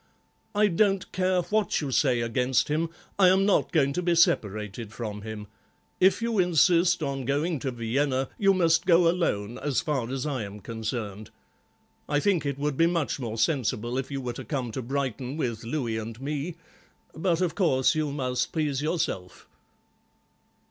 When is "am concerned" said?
10.43-11.29